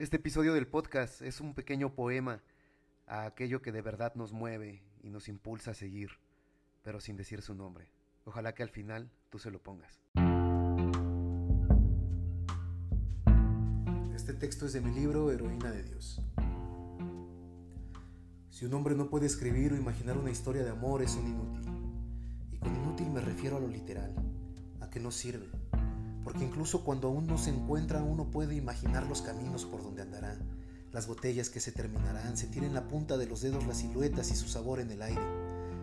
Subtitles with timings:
[0.00, 2.40] Este episodio del podcast es un pequeño poema
[3.06, 6.12] a aquello que de verdad nos mueve y nos impulsa a seguir,
[6.82, 7.90] pero sin decir su nombre.
[8.24, 10.00] Ojalá que al final tú se lo pongas.
[14.14, 16.18] Este texto es de mi libro Heroína de Dios.
[18.48, 21.66] Si un hombre no puede escribir o imaginar una historia de amor es un inútil.
[22.52, 24.14] Y con inútil me refiero a lo literal,
[24.80, 25.50] a que no sirve
[26.24, 30.36] porque incluso cuando aún no se encuentra uno puede imaginar los caminos por donde andará,
[30.92, 34.36] las botellas que se terminarán, sentir en la punta de los dedos las siluetas y
[34.36, 35.22] su sabor en el aire,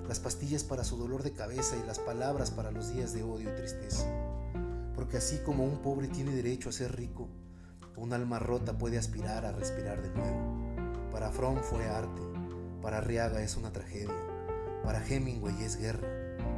[0.08, 3.52] las pastillas para su dolor de cabeza y las palabras para los días de odio
[3.52, 4.06] y tristeza.
[4.96, 7.28] Porque así como un pobre tiene derecho a ser rico,
[7.96, 11.12] un alma rota puede aspirar a respirar de nuevo.
[11.12, 12.22] Para Fromm fue arte,
[12.82, 14.16] para Arriaga es una tragedia,
[14.84, 16.08] para Hemingway es guerra,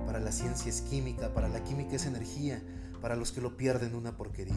[0.06, 2.62] para la ciencia es química, para la química es energía,
[3.02, 4.56] para los que lo pierden una porquería,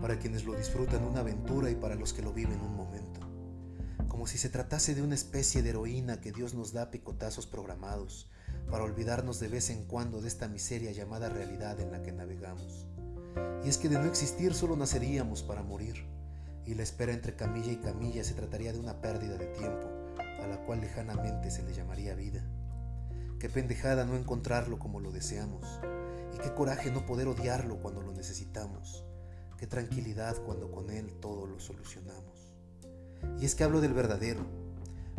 [0.00, 3.20] para quienes lo disfrutan una aventura y para los que lo viven un momento.
[4.08, 8.28] Como si se tratase de una especie de heroína que Dios nos da picotazos programados,
[8.70, 12.86] para olvidarnos de vez en cuando de esta miseria llamada realidad en la que navegamos.
[13.64, 16.04] Y es que de no existir solo naceríamos para morir,
[16.66, 20.46] y la espera entre camilla y camilla se trataría de una pérdida de tiempo, a
[20.46, 22.44] la cual lejanamente se le llamaría vida.
[23.38, 25.80] Qué pendejada no encontrarlo como lo deseamos,
[26.34, 29.04] y qué coraje no poder odiarlo cuando lo necesitamos.
[29.58, 32.54] Qué tranquilidad cuando con él todo lo solucionamos.
[33.38, 34.44] Y es que hablo del verdadero,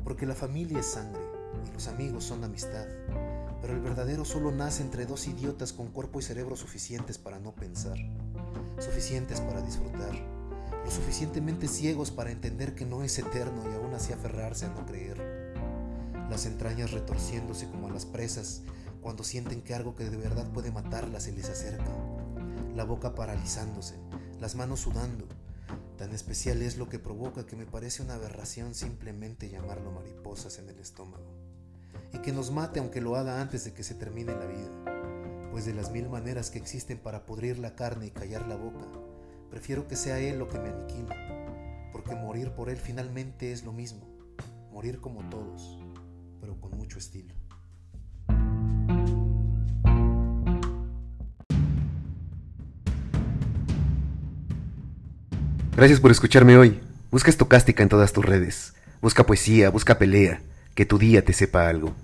[0.04, 1.22] porque la familia es sangre
[1.68, 2.86] y los amigos son amistad.
[3.62, 7.56] Pero el verdadero solo nace entre dos idiotas con cuerpo y cerebro suficientes para no
[7.56, 7.98] pensar,
[8.80, 10.14] suficientes para disfrutar,
[10.84, 14.86] lo suficientemente ciegos para entender que no es eterno y aún así aferrarse a no
[14.86, 15.54] creer.
[16.30, 18.64] Las entrañas retorciéndose como a las presas
[19.04, 21.92] cuando sienten que algo que de verdad puede matarlas se les acerca,
[22.74, 23.96] la boca paralizándose,
[24.40, 25.28] las manos sudando.
[25.98, 30.70] Tan especial es lo que provoca que me parece una aberración simplemente llamarlo mariposas en
[30.70, 31.26] el estómago.
[32.14, 35.50] Y que nos mate aunque lo haga antes de que se termine la vida.
[35.52, 38.88] Pues de las mil maneras que existen para pudrir la carne y callar la boca,
[39.52, 41.16] prefiero que sea él lo que me aniquile.
[41.92, 44.08] Porque morir por él finalmente es lo mismo.
[44.72, 45.78] Morir como todos,
[46.40, 47.36] pero con mucho estilo.
[55.76, 56.80] Gracias por escucharme hoy.
[57.10, 58.76] Busca estocástica en todas tus redes.
[59.02, 60.40] Busca poesía, busca pelea.
[60.76, 61.96] Que tu día te sepa algo.